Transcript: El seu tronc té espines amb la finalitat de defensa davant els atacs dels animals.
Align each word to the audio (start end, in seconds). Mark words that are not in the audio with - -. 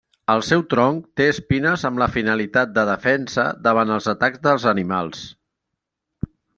El 0.33 0.39
seu 0.45 0.61
tronc 0.69 1.03
té 1.21 1.27
espines 1.33 1.83
amb 1.91 2.01
la 2.03 2.09
finalitat 2.17 2.73
de 2.79 2.87
defensa 2.93 3.47
davant 3.71 3.95
els 3.99 4.13
atacs 4.17 4.45
dels 4.51 4.69
animals. 4.77 5.25